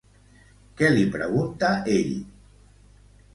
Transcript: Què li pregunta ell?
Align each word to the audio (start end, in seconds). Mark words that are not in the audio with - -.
Què 0.79 0.89
li 0.95 1.03
pregunta 1.17 1.69
ell? 1.97 2.17